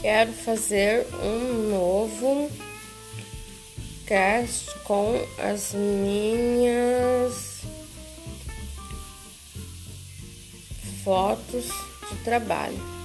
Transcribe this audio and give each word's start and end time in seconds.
Quero 0.00 0.32
fazer 0.32 1.06
um 1.22 1.70
novo 1.70 2.50
cast 4.06 4.74
com 4.80 5.14
as 5.38 5.74
minhas 5.74 7.60
fotos 11.04 11.66
de 12.08 12.16
trabalho. 12.24 12.99